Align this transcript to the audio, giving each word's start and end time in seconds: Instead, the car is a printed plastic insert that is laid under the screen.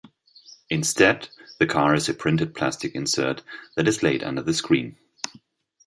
Instead, 0.71 1.29
the 1.59 1.67
car 1.67 1.93
is 1.93 2.09
a 2.09 2.13
printed 2.15 2.55
plastic 2.55 2.95
insert 2.95 3.43
that 3.75 3.87
is 3.87 4.01
laid 4.01 4.23
under 4.23 4.41
the 4.41 4.51
screen. 4.51 4.97